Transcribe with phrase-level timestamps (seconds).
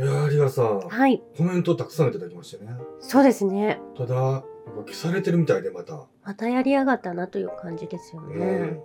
[0.00, 1.22] いやー、リアさん、はい。
[1.36, 2.72] コメントたくさんいただきましてね。
[3.00, 3.78] そうですね。
[3.98, 4.44] ただ、なんか
[4.86, 6.06] 消されてるみたいで、また。
[6.24, 8.80] またやりやがったなという感じですようねん。。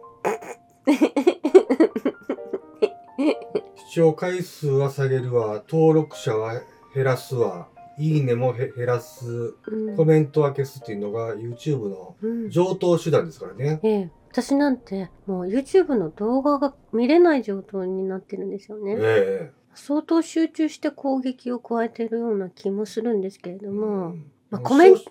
[3.87, 6.61] 視聴回数は下げるわ、登録者は
[6.93, 13.79] 減らすわ、いいねもへ減らす、うんコメントは消すっていうのが YouTube のうん上等手段ですからね。
[13.83, 18.97] ええ、私なんてもう YouTube の動画が見れない状態になってるんですよね。
[18.99, 25.05] え相当集中して攻撃を加えているような気もするんですけれえども、うんまあ、コメンそう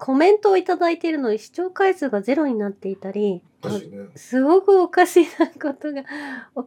[0.00, 3.42] コメントをいただいているのに視聴回数がゼロになっていたり、ね。
[4.16, 6.04] すごくおかしなことが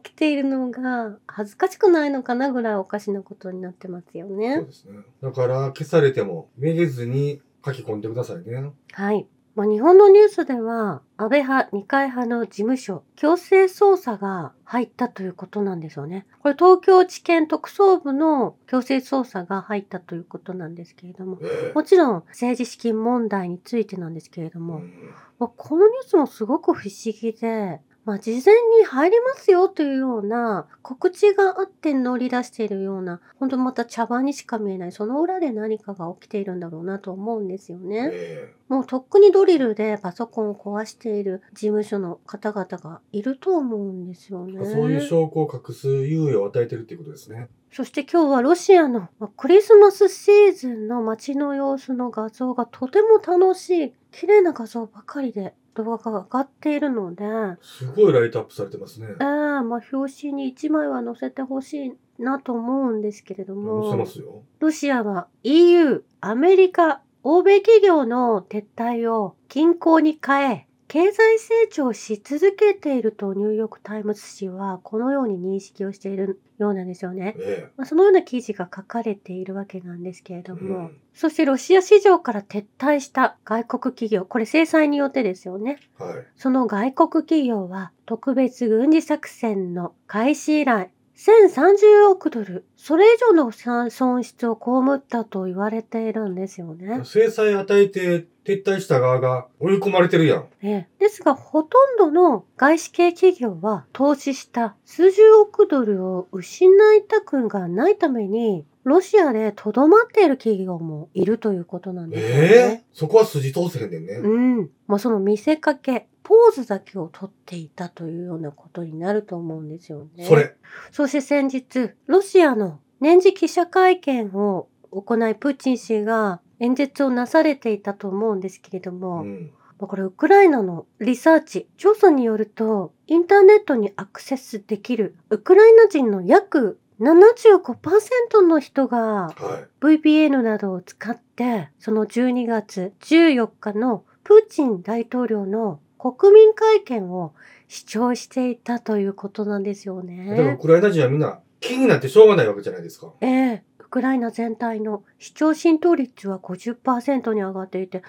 [0.02, 4.62] 起きているのが恥ずかしくないのかなぐらいおかしなことになってますよそうね。
[4.62, 4.98] ですね。
[5.20, 8.70] だから、消されても、めげずに書き込んでくださいね。
[8.92, 9.26] はい。
[9.54, 16.26] まあ、日本のニュースでは安倍派、二階派の事務所、強制捜査が入ったということなんですよね。
[16.40, 38.10] これ東京地検特捜部の強制捜査が入ったということなんですけれども、ええもちろん政治資金問題についてなんですけれども、うんまあ、このニュースもすごく不思議で、まあ、事前に入りますよというような告知があって乗り出しているような、本当また茶番にしか見えない、その裏で何かが起きているんだろうなと思うんですよね。
[38.12, 44.60] えもうとっくにドリルでパソコンを壊している事務所の方々がいると思うんですよね。
[44.62, 47.48] えそういう証拠を隠す猶予を与えてるっていうことですね。
[47.72, 57.24] そして今日はロシアのまあクリスマスシーズンの街の様子の画像がとても楽しい、綺麗な画像ばかりで動画が上がっているので、
[57.62, 59.08] すごいライトアップされてますね。
[59.10, 64.42] ええまあ表紙に1枚は載せてほしいなと思うんですけれど載せまも、すよ。
[64.60, 77.34] ロシアは EU、アメリカ、欧米企業の撤退を金鉱に変え、経済成長し続けているとニューヨークタイムズ紙はこのように認識をしているようなんですよね。
[77.38, 85.78] えまあ、そのような記事が書かれているわけなんですけれどえも、うんそしてロシア市場から撤退した外国企業、これ制裁によってですよね。
[85.96, 86.26] はい。
[86.34, 93.52] その外国企業は特別軍事作戦の開始以来、1030億ドル、それ以上の
[93.90, 94.60] 損失を被
[94.94, 97.04] ったと言われているんですよね。
[97.04, 100.46] 制裁与えて撤退した側が追い込まれてるやん。
[100.62, 106.66] ええですが、ほとんどの外資系企業は投資した数十億ドルを失
[106.96, 112.44] いたくがないために、ロシアでとどまっている企業もいるということなんですよね。
[112.44, 114.14] ええそこは筋通せへんねんね。
[114.14, 114.70] うん。
[114.86, 120.24] もうその見せかけ、ポーズだけを取っていたというようなことになると思うんですよね。
[120.24, 120.56] それ。
[120.90, 129.52] そして先日、ロシアの年次記者会見を行い、プーチン氏が演説をなされていたと思うんですけれども、うん。
[129.78, 138.98] まあこれウクライナのリサーチ、調査によると、インターネットにアクセスできるウクライナ人の約75%の人が
[139.36, 145.80] は VPN などを使って、その12月14日のプーチン大統領の
[146.12, 147.34] 国民会見を
[147.68, 150.06] 視聴していたということなんですよい。
[150.06, 150.58] だからウね。
[150.60, 153.14] クライナ人はみんな気になってしょうがないわけじゃないですか。
[153.22, 158.02] ええウクライナ全体の視聴浸透率は50%に上がっていて、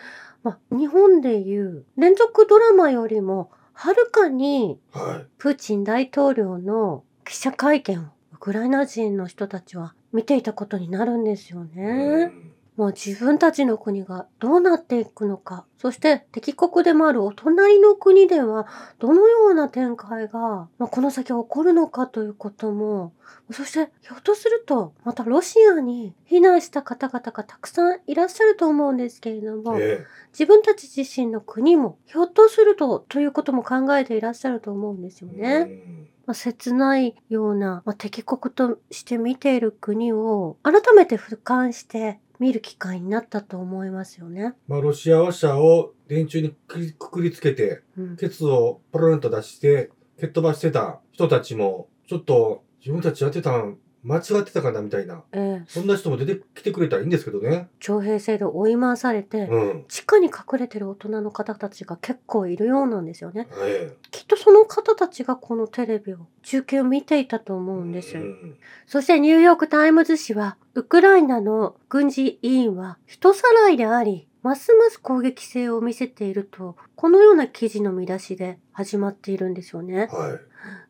[0.44, 5.28] まあ、日本でいう連続ドラマよりもはるかにはい。
[5.38, 11.84] プーチン大統領の記者会見をウクライナ人の人たちは見ていたことになるんですよね。
[11.84, 18.68] うんもう自分たちの国がどうなっていくのか、そして敵国でもあるお隣の国では
[19.00, 23.14] どのような展開が、まあ、この先起こるのかということも、
[23.52, 35.58] そしてひょっとするとまたロシアに避難した方々がたくさんいらっしゃると思うんですけれども、え自分たち自身の国もひょっとするとということも考えていらっしゃると思うんですよえね。
[35.60, 36.08] うん。
[36.26, 44.54] まあ、切ないような、まあ、敵国として見ている国を改めて俯瞰して見る機会になったと思いますよね。
[44.68, 55.24] まあ、ロシア話者を電柱にくくりつけて、うん、ケツをポロンと出して、蹴っ飛ばしてた人たちも、ちょっと自分たちやってたん間違ってたかなみたいな。
[55.32, 57.70] ええそんな人も出てきてくれたらいいんですけどね。
[57.80, 59.86] 徴兵制度を追い回されて、うん。
[59.88, 63.48] 地下に隠れてる大人の方たちが結構いるようなんですよね。
[63.64, 68.22] えきっとその方たちがこのテレビを、中継を見ていたと思えうんですよ。
[68.22, 80.02] うんそしてニューヨークタイムズ紙は、ウクライナの軍事委員は人さらいであり、ますます攻撃性を見せていると、このような記事の見出しで始まっているんですよね。
[80.02, 80.10] はい。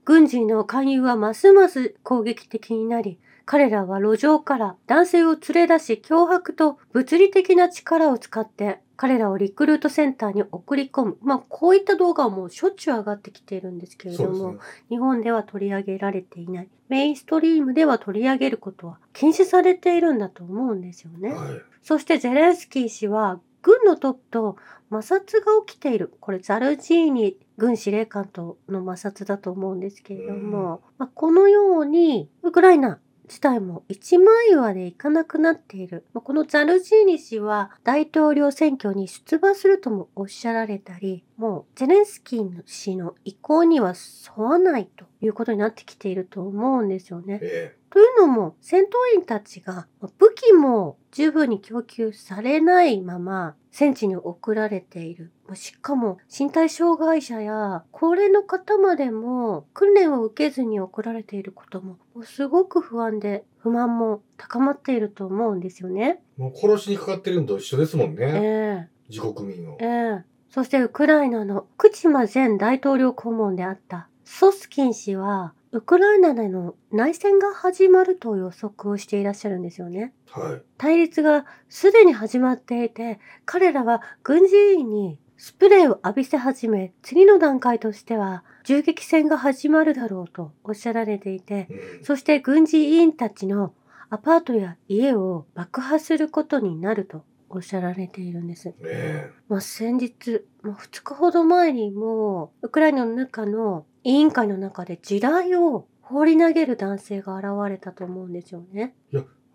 [0.04, 11.18] 軍人の勧誘はますます攻撃的になり、彼らは路上から男性を連れ出し脅迫と物理的な力を使って彼らをリクルートセンターに送り込む。
[11.22, 14.58] まあこういった動画はもうしょっちゅう上がってきているんですけれども、ね。
[14.90, 16.70] 日本では取り上げられていない。
[16.88, 21.34] メインストリームでは取り上げることは禁止されているんだと思うんですよね。
[21.34, 21.62] はい。
[21.84, 24.58] そしてゼレンスキー氏は軍のトップと
[24.90, 26.14] 摩擦が起きている。
[26.20, 36.06] これザルジーニ軍司令官との摩擦だと思うんですけれども、まあ、このようにウクライナ自体も一枚岩でいかなくなっている。
[36.13, 43.94] このザルジーニ氏は大統領選挙に出馬するともおっしゃられたり、もうゼレンスキー氏の意向には
[44.38, 47.39] 沿わないということになってきていると思うんですよね。
[47.42, 49.88] えというのも戦闘員たちが
[50.18, 55.31] 武器も十分に供給されないまま戦地に送られている。
[55.54, 66.22] しかも身体障害者や高齢の方までも訓練を受けずに送られていることもすごく不安で不満も高まっていると思うんですよね。
[66.38, 68.31] えもう殺しにかかってるのと一緒ですもんえね。
[68.44, 69.86] え自国民をえ。
[69.86, 80.13] えそしてウクライナのクチマ前大統領顧問であったソスキン氏はウクライナでの内戦が始まると予測をしていらっしゃるんですよね。
[80.30, 80.62] はい。
[80.77, 92.04] 対立がすでに始まっていて、彼らは軍事員にスプレーを浴びせ始め、次の段階としては銃撃戦が始まるだろうとおっしゃられていて、うん。
[92.04, 93.74] そして軍事委員たちの
[94.10, 98.69] アパートや家を爆破することになるとおっしゃられているんです。
[98.69, 99.31] ねえ。
[99.50, 108.96] まあ、先日、まあ、2日ほど前にも、ウクライナの中の委員会の中で地雷を放り投げる男性が現れたと思うんですよね。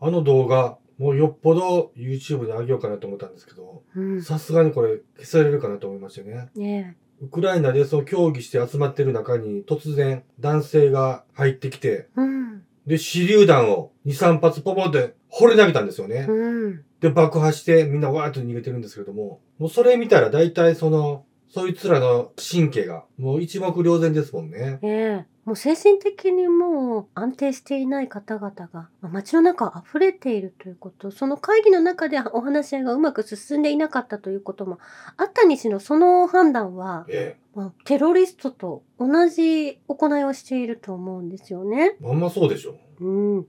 [0.00, 4.22] あの動画、もうよっぽど YouTube に上げようかなと思ったんですけど、うん。
[4.22, 6.48] さすがにこれ消されるかなと思いましたね。
[6.56, 12.20] ねウクライナでその協議して集まってる中に突然男性が入ってきて、え。
[12.20, 12.58] うん。
[12.86, 16.26] で、手榴弾を2、3発ポポンって掘り投げたんですよね。
[16.28, 16.84] うん。
[17.00, 24.78] で、爆破してみんなわーっと逃げてるんですけれども、もうそれ見たら大体その、そいつらの神経がもう一目瞭然ですもんね。
[24.82, 24.88] え
[25.24, 25.26] え。
[25.44, 34.78] もう精神的にもう安定していない方々がまあ街の中溢れているということ、その会議の中でお話し合いがうまく進んでいなかったということも
[35.16, 41.96] あったにしろ、その判断は、えまあ、テロリストと同じ行いをしていると思うんですよね。
[42.00, 42.04] え。
[42.04, 42.76] まんまそうでしょ。
[43.00, 43.46] うん。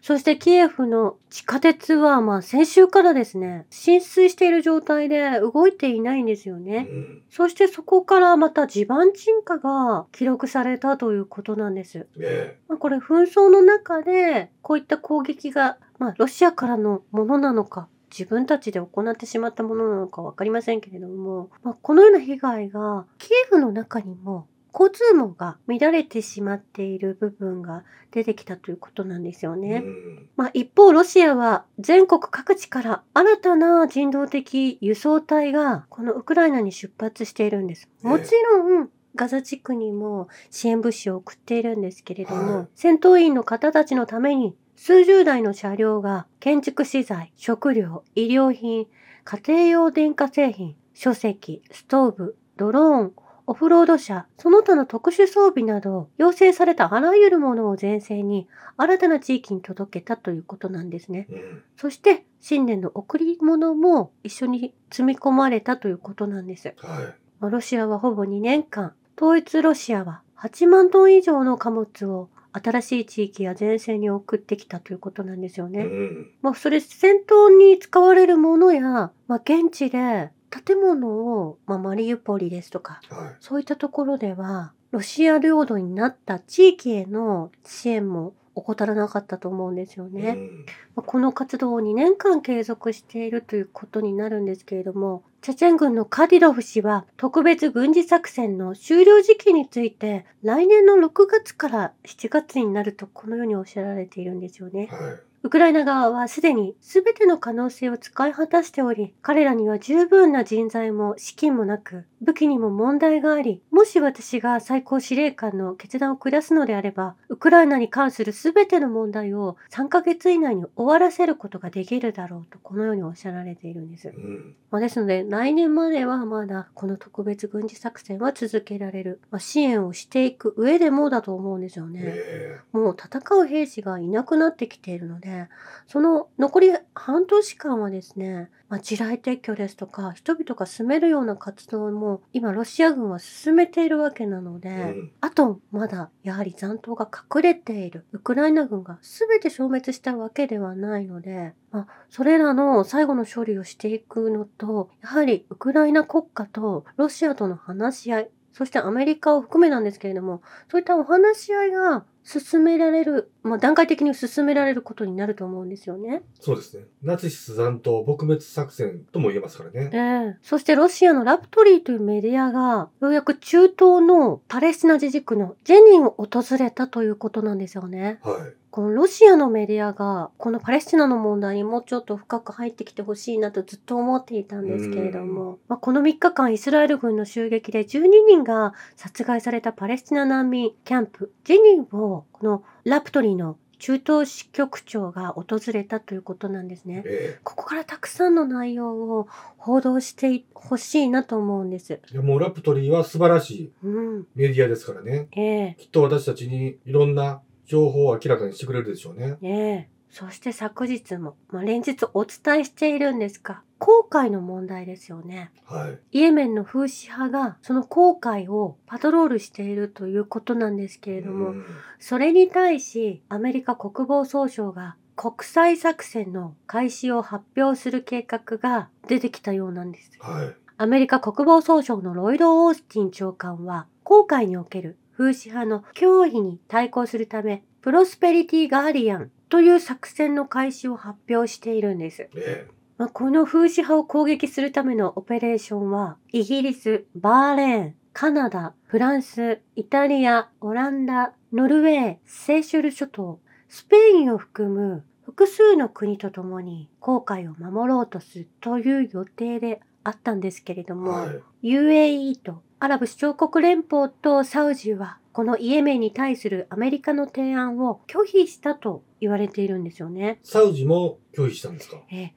[0.00, 6.82] そしてキエフの地下鉄は、まあ先週からですね、浸水している状態で動いていないんですようね。
[6.82, 7.22] ん。
[7.30, 12.06] そしてそこからまた地盤沈下が記録されたということなんです。
[12.20, 29.58] えまあ、これ紛争の中でこういった攻撃が、まあ、ロシアからのものなのか、自分たちで行ってしまったものなのかわかりませんけれども、まあ、このような被害がキエフの中にも交通網が乱れてしまっている部分が出てきたということなんですよえ。
[29.58, 29.82] ね。
[29.84, 30.28] うん。
[30.36, 37.88] まあ、一方、ロシアは全国各地から新たな人道的輸送隊がこのウクライナに出発しているんです。
[38.02, 48.86] もちろん、ガザ地区にも支援物資を送っているんですけれども、はい戦闘員の方たちのために数十台の車両が建築資材、食料、医療品、
[49.24, 53.12] 家庭用電化製品、書籍、ストーブ、ドローン、
[53.48, 58.46] オフロード車、その他の特殊装備など、要請されたあらゆるものを前線に
[58.76, 61.26] 新たな地域に届けたということなんですね。
[61.30, 61.62] うん。
[61.74, 66.74] そして、新年の贈り物も一緒に積み込まれたということなんです。
[66.76, 75.70] はまあロシアはほぼ2年間、統一ロシアは8万トン以上の貨物を新しい地域や前線に送ってきたということなんですよい。
[75.70, 75.84] ね。
[75.84, 76.30] うん。
[76.42, 83.36] まあ、それ戦闘に使われるものや、まあ、現地で建物を、まあ、マリウポリですとか、はい。
[83.40, 90.30] そういったところでは、ロシア領土になった地域への支援も怠らなかったと思うんですよね。
[90.30, 90.66] うん。
[90.96, 104.88] まあこの活動を2年間継続しているということになるんですけれども、チェチェン軍のカディロフ氏は特別軍事作戦の終了時期について来年の6月から7月になるとこのようにおっしゃられているんですよね。
[104.90, 105.27] はい。
[105.48, 124.08] ウクライナ側はすでに全ての可能性を使い果たしており、彼らには十分な人材も資金もなく、武器にも問題があり、もし私が最高司令官の決断を下すのであれば、ウクライナに関する全ての問題を3ヶ月以内に終わらせることができるだろうと、このようにおっしゃられているんです。
[124.08, 124.54] うん。
[124.70, 129.22] まあ、ですので、来年まではまだこの特別軍事作戦は続けられる。
[129.30, 132.02] まあ、支援をしていく上でもだと思うんですよね。
[132.04, 135.37] えもう戦う兵士がいなくなってきているので、
[135.86, 145.12] その残り半年間はですね、まあ、地雷撤去ですとか、人々が住めるような活動も今ロシア軍は進めているわけなので、うん。
[145.20, 166.22] あとまだやはり残党が隠れているウクライナ軍が全て消滅したわけではないので、まあ、それらの最後の処理をしていくのと、やはりウクライナ国家とロシアとの話し合い、そしてアメリカを含めなんですけれども、そういったお話し合いが進められる、まあ、段階的に進められることになると思うんですよね。
[166.40, 166.82] そうですね。
[167.00, 169.90] ナチス残党撲滅作戦とも言えますからね。
[169.92, 178.18] ええそしてロシアのラプトリーというメディアが、ようやく中東のパレスチナ自治区のジェニンを訪れたということなんですよね。
[178.24, 178.54] はい。
[178.78, 197.02] このロシアのメディアが、このパレスチナの問題にもうちょっと深く入ってきてほしいなとずっと思っていたんですけれども、まあ、この3日間イスラエル軍の襲撃で12人が殺害されたパレスチナ難民キャンプ、ジェニンを、このラプトリーの中東支局長が訪れたということなんですね。
[197.04, 201.94] えここからたくさんの内容を報道してほしいなと思うんです。
[201.94, 204.26] えいやもうラプトリーは素晴らしいうん。
[204.36, 205.26] メディアですからね。
[205.32, 209.36] ええきっと私たちにいろんな情報を明らかにしてくれるでしょうね。
[209.42, 215.50] ええそして昨日も、まあ、連日お伝えしているんですが、航海の問題ですよね。
[215.66, 216.18] はい。
[216.18, 221.64] イエメンの風刺派がその航海をパトロールしているということなんですけれども、うん
[222.00, 230.10] それに対しアメリカ国防総省が国際作戦の開始を発表する計画が出てきたようなんです。
[230.20, 230.56] はい。
[230.78, 242.28] アメリカ国防総省のロイド・オースティン長官は、航海における風刺派の脅威に対抗するため、プロスペリティ・ガーディアンという作戦の開始を発表しているんです。
[242.36, 261.42] えまあ、この風刺派を攻撃するためのオペレーションは、イギリス、バーレーン、カナダ、フランス、イタリア、オランダ、ノルウェー、セーシュル諸島、スペインを含む複数の国とともに航海を守ろうとするという予定であったんですけれどえも、はい。
[261.74, 270.38] UAE とアラブ首長国連邦とサウジはこのイエメンに対するアメリカの提案を拒否したと言われているんですよね。
[270.42, 271.98] サウジも拒否したんですか？
[272.10, 272.30] えー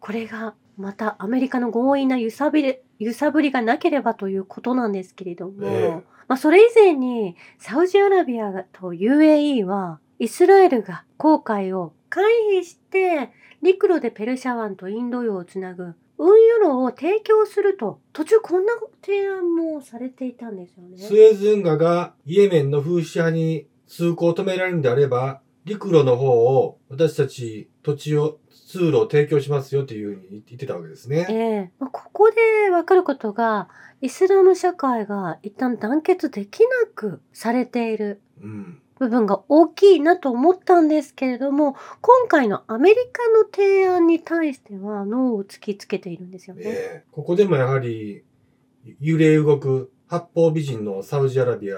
[0.00, 5.90] これがまたアメリカの強引な揺さびれ揺さぶりがなければということなんですけれども、ええ。
[6.28, 12.24] まあ、それ以前にサウジアラビアと UAE はイスラエルが航海を回
[12.60, 21.20] 避して陸路でペルシャ湾とインド洋をつなぐ運輸路を提供すると途中こんな提案もされていたんですよスね。
[21.20, 31.26] エズ運河がイエメンの風刺派に通行を止められるんであれば、陸路の方を私たち土地を、通路を提供しますよというふうに言ってたわけですね。
[31.30, 33.68] ええまあここでわかることが
[34.02, 38.82] イスラム社会が一旦団結できなくされているうん。
[38.98, 46.62] 部分が大きいなと思ったんですけれども今回のアメリカの提案に対してはノーを突きつけているんですよね。
[46.66, 48.24] ええここでもやはり、
[49.00, 51.76] 揺れ動く八方美人のサウジアラビア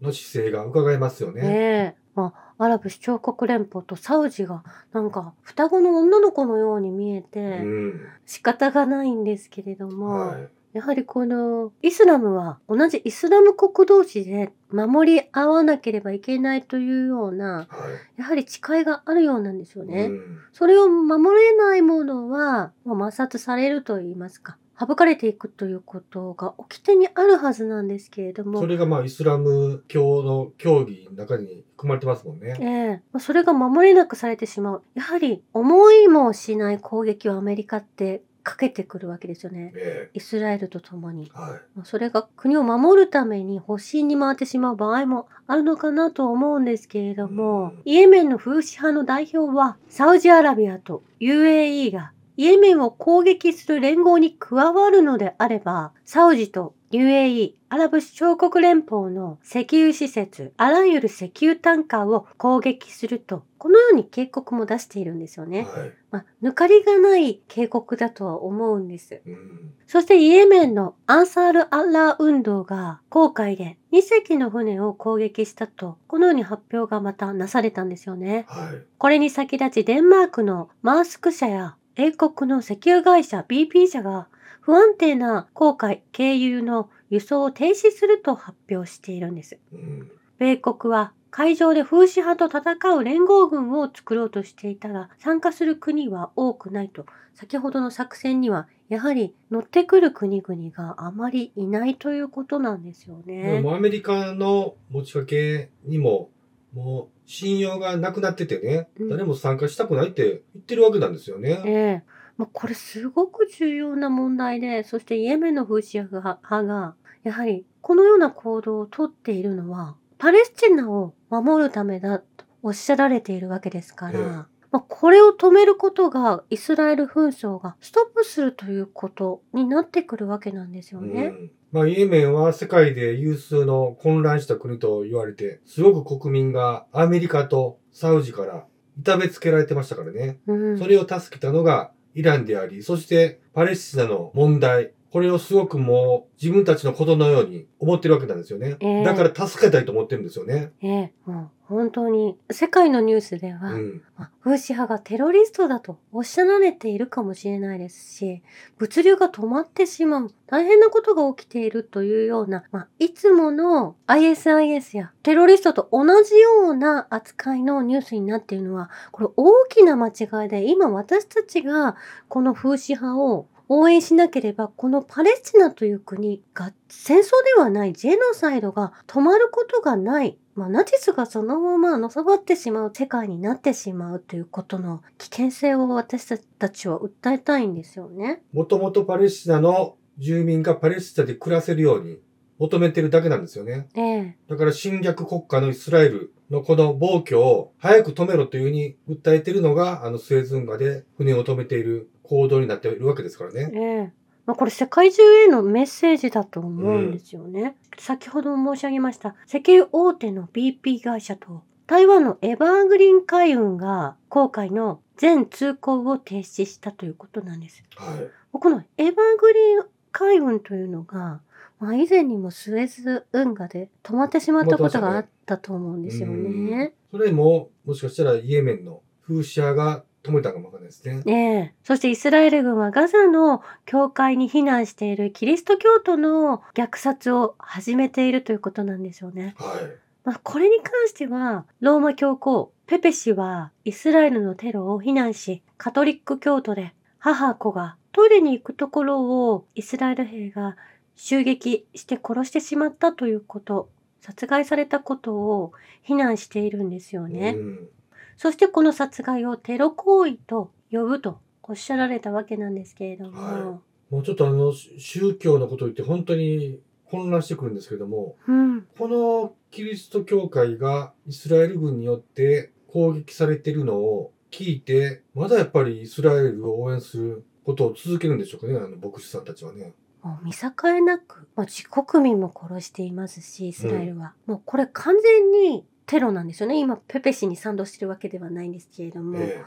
[0.00, 1.96] の姿勢が伺えますよね。
[2.14, 8.00] まあ、アラブ首長国連邦とサウジがなんか双子の女の子のように見えてうん。
[8.24, 10.48] 仕方がないんですけれども、はい。
[10.74, 18.20] やはりこのイスラムは同じイスラム国同士で守り合わなければいけないというようなはい。
[18.20, 20.06] やはり誓いがあるようなんですよね。
[20.06, 32.56] うんそれを守れないものは、まあ、摩擦されると言いますか、省かれていくということが掟にあるはずなんですけれどもそ、れがまあイスラム教の教義の中に含まれてますもんね。
[32.60, 34.82] ええまあそれが守れなくされてしまう。
[34.94, 39.72] やはり思いもしない攻撃をアメリカってかけてくるわけですよね。
[39.74, 41.32] えイスラエルと共に。
[41.34, 41.50] えはい。
[41.74, 65.62] まあそれが国を守るために保身に回ってしまう場合もあるのかなと思うんですけれども、うんイエメンの風刺派の代表はサウジアラビアと UAE がイエメンを攻撃する連合に加わるのであれば、サウジと UAE、アラブ首長国連邦の石油施設、あらゆる石油タンカーを攻撃すると、このように警告も出しているんですよね。
[65.62, 65.92] はい。
[66.12, 69.22] まあ、抜かりがない警告だとは思うんです。
[69.26, 69.72] うん。
[69.88, 78.44] そしてイエメンのアンサール・アッラー運動が航海で2隻の船を攻撃したと、このように発表がまたなされたんですよね。
[78.46, 78.82] はい。
[78.98, 84.28] これに先立ちデンマークのマースク社や英国の石油会社 BP 社が
[84.64, 89.58] 不安定な航海経由の輸送を停止すると発表しているんです。
[89.72, 90.10] うん。
[90.38, 97.04] 米国は海上で風刺派と戦う連合軍を作ろうとしていたが参加する国は多くないと
[97.34, 103.60] 先ほどの作戦にはやはり乗ってくる国々があまりいないということなんですよね。
[103.60, 106.30] もうアメリカの持ちかけにも、
[106.72, 111.62] もう信用がなくなっててね、うん誰も参加したくないって言ってるわけなんですよね。
[111.64, 112.02] ええ
[112.36, 124.26] まあ、これすごく重要な問題で、そしてイエメンのフーシア派が、やはりこのような行動をとっているのは、パレスチナを守るためだとおっしゃられているわけですから、ええ
[124.74, 131.26] まあ、これを止めることがイスラエル紛争がストップするということになってくるわけなんですよね。
[131.26, 138.64] うんまあ、イエメンは世界で有数の混乱した国と言われて、すごく国民がアメリカとサウジから
[138.98, 140.38] 痛めつけられてましたからね。
[140.46, 144.92] うんそれを助けたのがイランであり、そしてパレスチナの問題。
[145.10, 148.76] これをすごくもう自分たちのことのように思ってるわけなんですよね。
[148.80, 150.72] ええだから助けたいと思ってるんですよね。
[150.82, 154.02] ええもう本当に世界のニュースでは、うん。
[154.16, 158.42] まあフーシ派がテロリストだとおっしゃられているかもしれないですし、
[158.76, 171.96] 物流が止まってしまう、大変なことが起きているというような、まあ、いつもの ISIS やテロリストと同じような扱いのニュースになっているのは、これ大きな間違いで、今私たちが
[172.28, 180.38] このフーシ派を応援しなければ、このパレスチナという国が戦争ではないジェノサイドが止まることがない。
[180.54, 188.42] まあ、ナチスがそのままのさばってしまう世界になってしまうということの危険性を私たちは訴えたいんですよね。
[188.52, 192.18] もともとパレスチナの住民がパレスチナで暮らせるように
[192.58, 193.88] 求めてるだけなんですよね。
[193.94, 194.36] ええ。
[194.48, 203.70] だから侵略国家のイスラエルのこの暴挙を早く止めろというふうに訴えているのが、あのスエズ運河で船を止めている行動になっているわけですからね。
[203.74, 204.12] ええ。
[204.46, 207.76] まあ、これ世界中へのメッセージだと思うんですよね。
[207.98, 217.84] 先ほど申し上げました石油大手の BP 会社と台湾のエバーグリーン海運が航海の全通行を停止したということなんです。
[217.96, 218.30] はい。
[218.50, 221.40] このエバーグリーン海運というのが、
[221.80, 226.94] まあ、以前にもスエズ運河で止まってしまったことがあったと思うんですよね。
[227.10, 231.22] それも、もしかしたらイエメンのフーシ派が止めたかもわかんないですね。
[231.24, 231.74] ねえ。
[231.84, 239.54] そしてイスラエル軍はガザの教会に避難しているキリスト教徒の虐殺を始めているということなんですよね。
[239.58, 240.04] はい。
[240.24, 250.76] まあ、これに関しては、ローマ教皇ペペ氏はイスラエルのテロを非難し、カトリック教徒で母子がトイレに行くところをイスラエル兵が
[251.16, 253.90] 襲撃して殺してしまったということ、
[254.22, 257.54] 殺害されたことを非難しているんですよね。
[257.58, 257.88] うん。
[258.36, 266.78] そしてこの殺害をテロ行為と呼ぶとおっしゃられたわけなんですけれども、はもうちょっとあの、宗教のことを言って本当に
[267.10, 279.94] 混乱してくるんですけども、うん、このキリスト教会がイスラエル軍によって攻撃されているのを聞いて、まだやっぱりイスラエルを応援することを続けるんでしょうかね、あの牧師さんたちはね。
[280.22, 280.70] もう見境
[281.04, 284.34] なく、まあ、自国民も殺していますし、イスラエルは。
[284.46, 286.78] もうこれ完全にテロなんですよね。
[286.78, 289.62] 今、ペペ氏に賛同してるわけではないんですけれども、え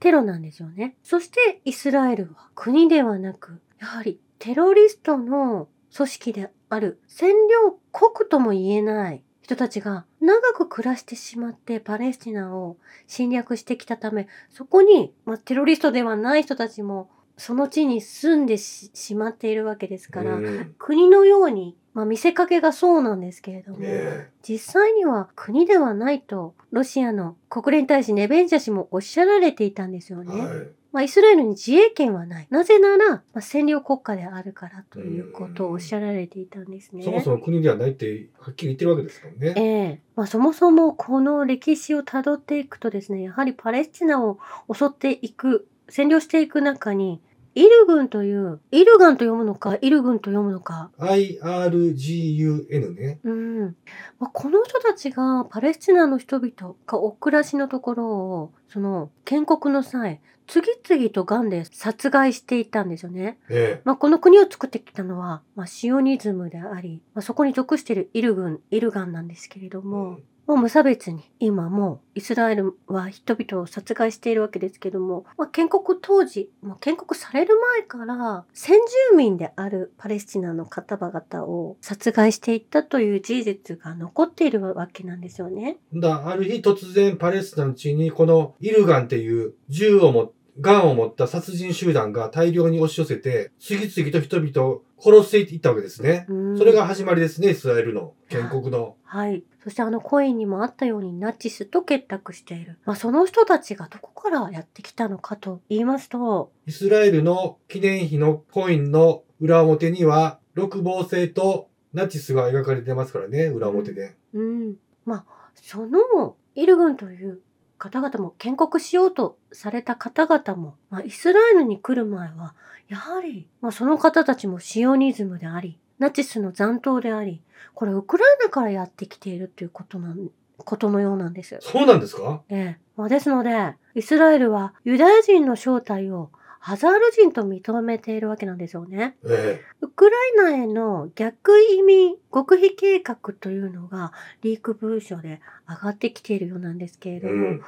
[0.00, 0.96] テロなんですよね。
[1.02, 30.34] そしてイスラエルは国ではなく、やはりテロリストの組織である占領国とも言えない人たちが長く暮らしてしまってパレスチナを侵略してきたため、そこに、まあ、テロリストではない人たちもその地に住んでししまっているわけですえから、うん国のように、まあ、見せかけがそうなんですけれども、え実際には国ではないとロシアの国連大使ネベンジャ氏もおっしゃられていたんですよね。
[30.36, 30.68] えはい。
[30.92, 32.46] まあ、イスラエルに自衛権はない。
[32.50, 37.02] なぜなら、まあ、占領国家であるからということをおっしゃられていたんですね。
[37.04, 39.54] そもそも国ではないってはっきり言ってるわけですからね。
[39.56, 44.38] ええまあ、そもそもこの歴史をたどっていくとですね、やはりパレスチナを
[44.72, 47.22] 襲っていく、占領していく中に、
[47.60, 53.20] イル軍という、イルガンと読むのか、イル軍と読むのか、IRGUN ね。
[53.22, 53.76] うん。
[54.18, 63.38] まあ、この人たちがパレスチナの人々がお暮らしのところを、その建国の際、次々とガンで殺害していったんですよね。
[63.50, 70.18] えまあ、この国を作ってきたのは、まあ、シオニズムであり、まあ、そこに属しているイル軍、イルガンなんですけれどえも、
[70.50, 78.76] もう無差別に今もうイスラエルは人々を殺害しているわけですけども、まあ、建国当時、まあ、建国される前から先
[79.12, 85.76] 住民であるパレスチナの方々を殺害していったという事実が残っているわけなんですよね。
[85.94, 96.26] だある日突然パレスチナの地にこのイルガンっていう銃をも癌を持った殺人集団が大量に押し寄せて、次々と人々を殺していったわけですね。
[96.28, 98.96] うんそれが始まりですね、イスラエルの建国の。
[99.04, 99.42] はい。
[99.62, 102.78] そしてあのコインにもあったようにナチスと結託している。
[102.84, 114.16] まあその人たちがどこからやってきたのかと言いますと、イスラエルの記念碑のコインの裏表には、六芒星とナチスが描かれてますからね、裏表で。
[114.34, 114.74] うん。
[115.04, 117.40] まあそのイル軍という
[117.80, 122.54] 方々も建国しようとされた方々も、まあ、イスラエルに来る前は、
[122.88, 127.40] やはり、まあ、その方たちもシオニズムであり、ナチスの残党であり、
[127.74, 131.56] これウクライナからやってきているということなん、ことのようなんです。
[131.60, 132.42] そうなんですか？
[132.50, 132.78] ええ。
[132.96, 136.30] まあ、ですので、イスラエルはユダヤ人の正体を
[136.62, 139.16] ハザール人と認めているわけなんですよね。
[139.24, 147.20] えウクライナへの逆移民極秘計画というのがリーク文書で上がってきているようなんですけれえ。
[147.20, 147.42] ども、うん。
[147.42, 147.62] やは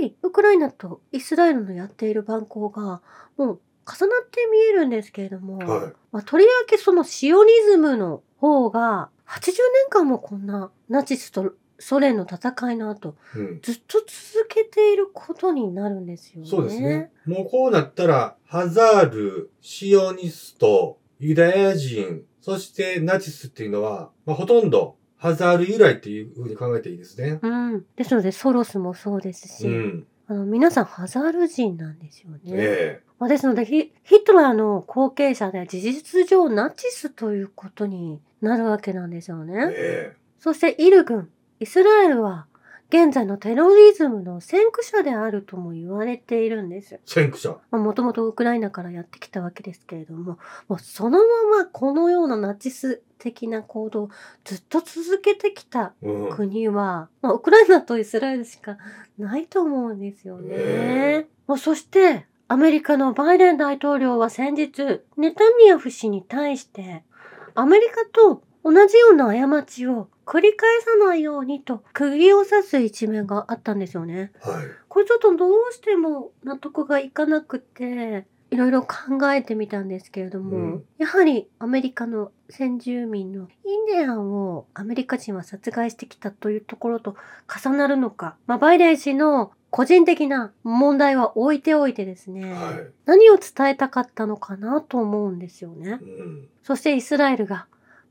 [0.00, 3.02] りウクライナとイスラエルのやっている蛮行が
[3.36, 9.54] もう重なって見えるんですけれども、はまあ、とりわけそのシオニズムの方が80年
[9.90, 13.38] 間もこんなナチスとソ連の戦いの後い。
[13.38, 13.60] うん。
[13.62, 16.48] ずっと続けていることになるんですよね。
[16.48, 17.10] そうですね。
[17.26, 27.40] もうこうなったら、ハザール、シオニスト、ユダヤ人、そしてナチスっていうのは、まあ、ほとんどハザール由来っていうふうに考えていいですね。
[27.42, 27.84] うん。
[27.96, 30.06] ですのでソロスもそうですし、うん。
[30.28, 32.38] あの皆さんハザール人なんですよね。
[32.46, 39.46] えまあ、ですのでヒヒトラーの後継者で事実上ナチスということになるわけなんですよえ。
[39.46, 39.72] ね。
[39.74, 41.28] えそしてイル軍、
[41.60, 42.46] イスラエルは
[42.90, 46.94] 現在のテロリズムの先駆者であるとも言われているんです。
[46.94, 47.00] え。
[47.04, 47.58] 先駆者。
[47.76, 54.10] もともとウクライナからやってきたわけですけれども、もうそのままこのようなナチス的な行動を
[54.44, 56.30] ずっと続けてきたうん。
[56.30, 58.78] 国は、まあ、ウクライナとイスラエルしか
[59.18, 60.54] ないと思うんですよね。
[60.54, 67.04] えまあ、そして、アメリカのバイデン大統領は先日、ネタニヤフ氏に対して、
[67.54, 74.30] アメリカと同じような過ちを繰り返さないようにと釘を刺す一面があったんですよね。
[74.42, 74.66] はい。
[74.88, 87.16] これちょっとどうしても納得がいかなくて、いろいろ考えてみたんですけれども、うんやはりアメリカの先住民のインディアンをアメリカ人は殺害してきたというところと
[87.64, 92.86] 重なるのか、まあ、バイデン氏の個人的な問題は置いておいてですね、はい。
[93.06, 95.98] 何を伝えたかったのかなと思うんですよね。
[96.00, 96.48] うん。
[96.62, 97.66] そしてイスラエルが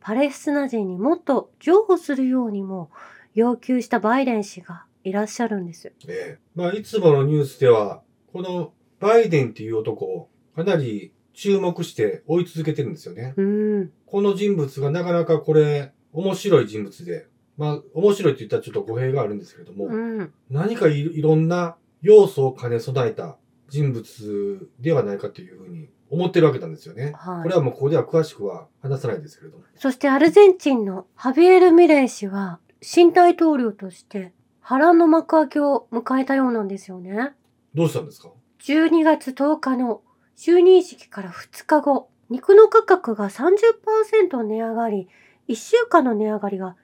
[0.08, 2.90] パレスチナ人にもっと譲歩するようにも
[3.36, 5.92] 要求したバイデン氏がいらっしゃるんです。
[6.08, 6.40] ええ。
[6.56, 13.34] まあ、いつものニュースでは、このバイデンっていう男をかなり注目して追い続けてるんですよね。
[13.36, 13.92] うん。
[14.06, 20.34] この人物がなかなかこれ、面白い人物で、まあ、面白いって言ったらちょっと語弊があるんですけれども、うん。
[20.50, 27.14] 何かいいろんな要素を兼ね備えた人物ではないかというふうに思ってるわけなんですよね。
[27.16, 29.64] はいこれはもうここでは詳しくは話さないですけれども。
[29.76, 37.34] そしてアルゼンチンのハビエル・ミレイ氏は新大統領として波乱の幕開けを迎えたようなんですよね。
[37.74, 40.02] どうしたんですか？12月10日の
[40.36, 45.08] 就任式から2日後、肉の価格が30%値上がり、
[45.48, 46.76] 1週間の値上がりが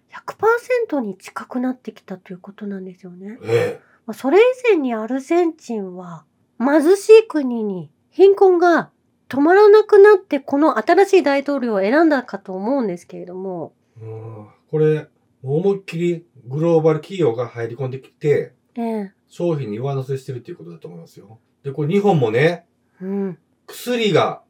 [0.89, 3.37] 100%に近くなってきたということなんですよね。
[3.43, 6.25] えまあそれ以前にアルゼンチンは
[6.59, 8.91] 貧しい国に貧困が
[9.33, 14.05] 止まらなくなってこの新しい大統領を選んだかと思うんですけれども、え。
[14.05, 15.07] うんこれ、
[15.43, 21.39] 思いっきりグローバル企業が入り込んできて、ええ、商品に上乗せしてるっていうことだと思いますよ。
[21.63, 22.65] で、これ日本もね、
[23.01, 24.43] うん、薬が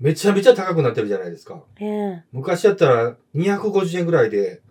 [0.00, 1.62] めちゃめちゃ高くなってるじゃないですか。
[1.80, 4.62] ええ、昔だったら250円ぐらいで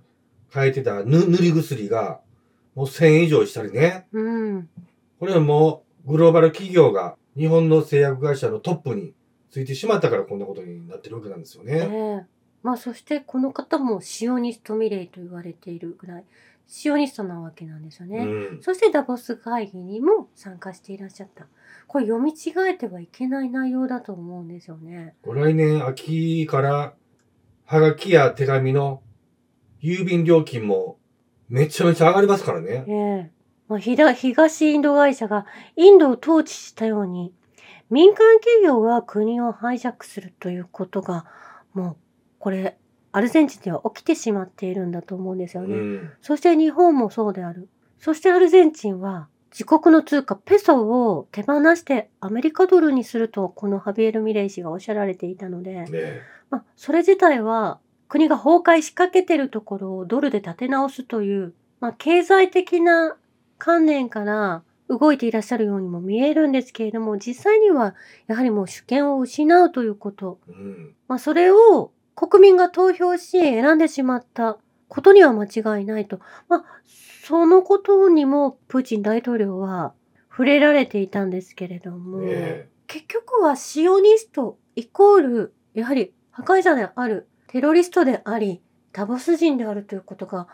[0.52, 2.20] 買えてたぬ塗り薬が
[2.76, 4.08] もう1000円以上したりね。
[4.12, 4.70] うん、
[5.20, 9.14] これはもうグローバル企業が日本の製薬会社のトップに
[9.50, 12.24] ついてしまったからこんなことになってるわけなんですよえね。
[12.24, 12.26] え。
[12.64, 16.26] まあそしてこの方もシオニストミレイと言われているぐらい
[16.68, 18.20] シオニストなわけなんですよね。
[18.20, 18.62] うん。
[18.62, 21.48] そしてダボス会議にも参加していらっしゃった。
[21.88, 25.16] これ読み違えてはいけない内容だと思うんですよね。
[25.26, 26.94] 来年秋から
[27.66, 29.02] ハガキや手紙の
[29.82, 30.98] 郵便料金も
[31.48, 32.92] めちゃめちゃ上がりますからねえ。
[32.92, 33.32] え。
[33.70, 37.34] まあ、ひだ東インド会社がインドを統治したように
[37.89, 41.26] 民間企業が国をハイジャックするということが
[41.73, 41.95] もう
[42.39, 42.78] これ
[43.12, 45.76] アルゼンチンでは起きてしまっているんだと思うんですよね。
[45.76, 46.12] うん。
[46.21, 47.69] そして日本もそうである。
[48.00, 63.17] そしてアルゼンチンは自国の通貨ペソを手放してアメリカドルにするとこのハビエル・ミレイ氏がおっしゃられていたので、ねまあ、それ自体は国が崩壊しかけてるところをドルで立て直すという、まあ、経済的な
[63.58, 67.95] 観念から動いていらっしゃるようにも見えるんですけれども、実際には
[68.28, 70.39] やはりもう主権を失うということ。
[70.47, 70.95] うん。
[71.08, 76.19] まあ、それを国民が投票し選んでしまったことには間違いないと。
[76.47, 76.65] まあ、
[77.23, 79.93] そのことにもプーチン大統領は
[80.30, 88.62] 触れられていたんですけれども、ねえ結局はシオニストイコール、やはり破壊者である、テロリストであり、
[88.93, 90.47] ダボス人であるということが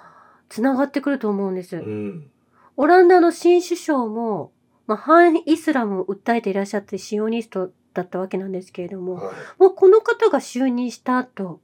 [0.50, 1.78] つながってくると思うんです。
[1.78, 2.32] うん。
[2.76, 4.52] オランダの新首相も、
[4.88, 9.36] まあ、反イスラムを訴えていらっしゃってシオニストだったわけなんですけれども、はい。
[9.60, 11.62] もうこの方が就任した後、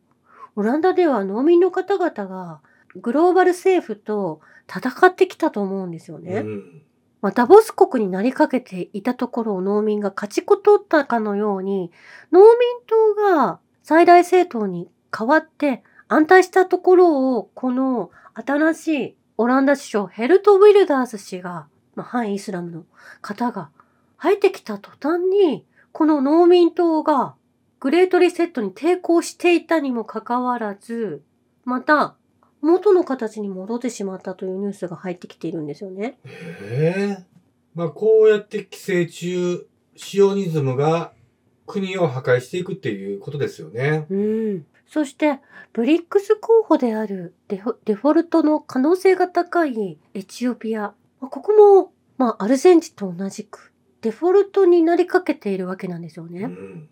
[0.55, 2.61] オランダでは農民の方々が
[2.95, 6.37] グローバル政府と戦ってきたと思うんですよね。
[6.37, 6.81] うん。
[7.21, 11.91] まあ、ダボス国になりかけていたところを農民が勝ち取ったかのように、
[12.31, 12.49] 農民
[12.87, 22.83] 党が最大政党に変わって安泰したところを、この新しいオランダ首相ヘルト・ウィルダース氏が、まあ、反イスラムの
[23.21, 23.69] 方が
[24.17, 27.35] 入ってきた途端に、この農民党が
[27.79, 31.23] グレートリセットに抵抗していたにもかかわらず、
[31.63, 32.17] また
[32.59, 36.17] 元の形に戻ってしまったというニュースが入ってきているんですよね。
[36.25, 37.25] へえ。
[37.75, 41.13] まあ、こうやって寄生虫、シオニズムが
[41.65, 44.05] 国を破壊していくっていうことですよね。
[44.09, 44.65] うん。
[44.89, 45.39] そして、
[45.71, 50.93] ブリックス候補であるデフォルトの可能性が高いエチオピア。
[51.21, 53.71] まあここも、まあ、アルゼンチンと同じく、
[54.01, 56.41] デフォルトになりかけているわけなんですよね。
[56.41, 56.89] うん。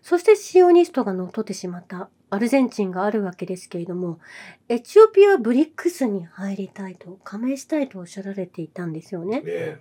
[0.00, 4.20] そしてシオニストが乗っ取ってしまったアルゼンチンがあるわけですけれども、
[4.68, 9.40] エチオピアはブリックスに入りたいと、加盟したいとおっしゃられていたんですよね。
[9.40, 9.78] ね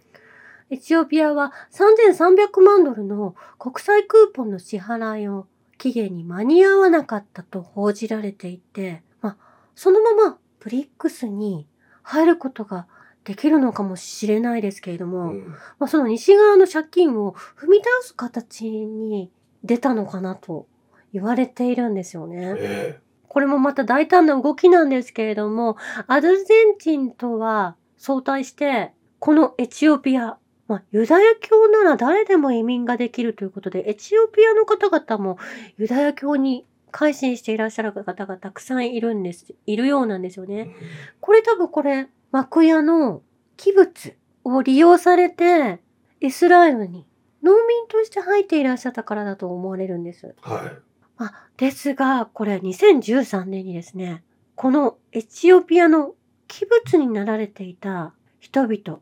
[0.71, 5.45] エチオピアは3300万ドルの国際クーポンの支払いを
[5.83, 9.37] 期限に間に合わなかったと報じられていて、まあ、
[9.75, 11.67] そのままブリックスに
[12.03, 12.87] 入ることが
[13.25, 15.45] できるのかもしれないですけれどうも、ん。
[15.79, 19.29] まあ、その西側の借金を踏み倒す形に
[19.65, 20.67] 出たのかなと
[21.11, 22.53] 言われているんですよね。
[22.53, 25.75] ねこれもまた大胆な動きなんですけれども、
[26.07, 30.37] アルゼンチンとは相対して、このエチオピア、
[30.67, 35.37] まあ、ユダヤ教なら誰でも移民ができるということで、エチオピアの方々も
[35.77, 40.73] ユダヤ教に改心していらっしゃる方がたくさんいるんです、いるようなんですよね。
[41.19, 43.21] これ多分これ、幕屋の
[43.57, 45.79] 器物を利用されて、
[46.21, 47.05] イスラエルに
[47.41, 50.33] 農民として入っていらっしゃったからだと思われるんです。
[50.41, 50.71] はい。
[51.17, 54.23] まあ、ですが、これ2013年にですね、
[54.55, 56.13] このエチオピアの
[56.47, 59.01] 器物になられていた人々、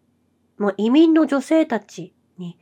[0.62, 2.58] もう移民の女性たちに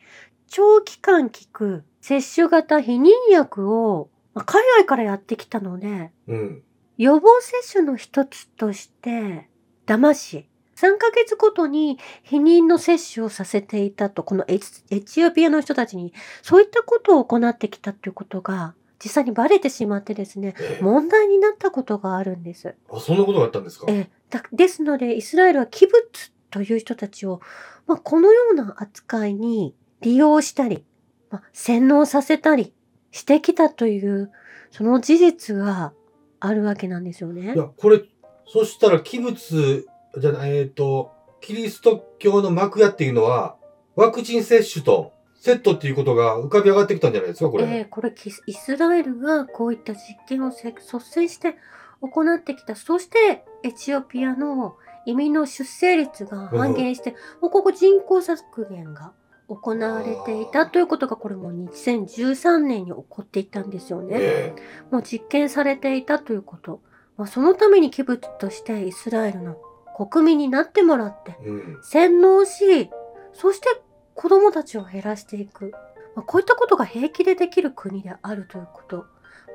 [0.47, 6.63] 長期間効く接種型避妊薬を、まあ海外からやってきたので、うん。
[6.97, 9.47] 予防接種の一つとして、
[9.85, 22.75] 騙し、3ヶ月ごとに避妊の接種をさせていたと、このエチエチオピアの人たちに、そういったことを行ってきたということが、実際にバレてしまってですね、え問題になったことがあるんです。
[22.91, 23.85] あ、そんなことがあったんですか？
[23.89, 24.09] え
[24.53, 26.01] ですので、イスラエルは器物
[26.49, 27.41] という人たちを、
[27.87, 30.85] まあ、このような扱いに利用したり、
[31.29, 32.73] まあ、洗脳させたり
[33.11, 34.31] してきたという、
[34.71, 35.93] その事実が
[36.39, 37.57] あるわけなんですよねい。
[37.57, 38.01] や、これ、
[38.47, 39.85] そしたら器物、
[40.17, 43.55] じゃない、えっ、と、キリスト教の幕屋っていうのは、
[43.95, 47.63] ワクチン接種とセットっていうことが浮かび上がってきたんじゃないですか、これ。
[47.65, 48.13] ええこれ
[48.45, 51.55] イスラエルがこういった実験をせ率先して
[52.01, 52.75] 行ってきた。
[52.75, 54.77] そしてエチオピアの
[55.09, 59.13] 移民の出生率が半減して、もうここ人口削減が
[59.47, 64.19] 行われていたということがこれも2013年に起こっていたんですよね。
[64.19, 64.53] ね
[64.91, 66.81] もう実験されていたということ。
[67.17, 69.57] まあ、そのために器物としてイスラエルの
[69.97, 71.79] 国民になってもらって、うん。
[71.81, 72.89] 洗脳し、
[73.33, 73.67] そして
[74.13, 75.71] 子供たちを減らしていく。
[76.15, 79.05] まあ、こういったことが平気でできる国であるということ。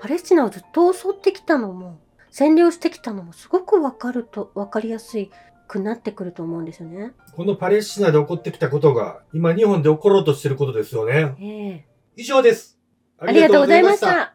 [0.00, 2.00] パレスチナをずっと襲ってきたのも、
[2.36, 5.30] 占領してきたのもすごくわかると、わかりやすい
[5.68, 7.12] くなってくると思うんですよね。
[7.36, 11.36] このパレスチナで起こってきたことが、今日本で起ころうとしてることですよね。
[11.40, 11.84] ええ
[12.16, 12.76] 以上です。
[13.18, 14.34] ありがとうございました。